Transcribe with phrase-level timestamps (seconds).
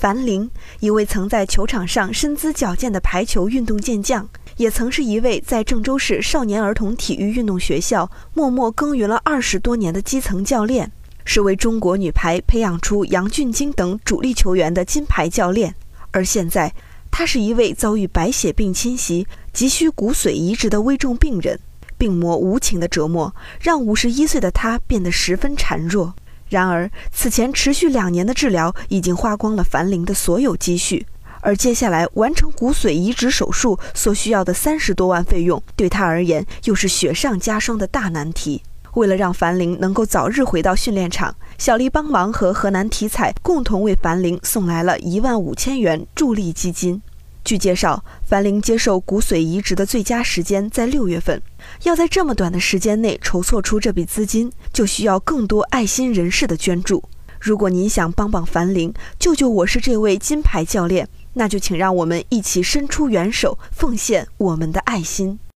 [0.00, 0.50] 樊玲，
[0.80, 4.26] 一位曾在球场上身姿矫健的排球运动健将，
[4.56, 10.90] 也曾是一位在郑州市少年儿童体育运动学校默默耕耘了二十多年的基层教练，
[11.26, 15.74] 是为中国女排培养出杨俊京等主力球员的金牌教练。
[16.12, 16.72] 而现在，
[17.10, 21.60] 他是一位遭遇白血病侵袭、急需骨髓移植的危重病人。
[21.98, 26.14] 病魔无情的折磨，让五十一岁的他变得十分孱弱。
[26.50, 31.06] 然而，此前持续两年的治疗已经花光了樊玲的所有积蓄，
[31.40, 38.62] 而接下来完成骨髓移植手术所需要的三十多万费用，对她而言又是雪上加霜的大难题。
[38.94, 47.00] 为了让樊玲能够早日回到训练场，小丽帮忙和河南体彩共同为樊玲送来了一万五千元助力基金。
[47.44, 51.42] 据介绍，樊玲接受骨髓移植的最佳时间在六月份。
[51.82, 57.02] 要在这么短的时间内筹措出这笔资金，就需要更多爱心人士的捐助。
[57.40, 65.40] 如果您想帮帮樊玲，救救我是这位金牌教练，那就请让我们一起伸出援手，奉献我们的爱心。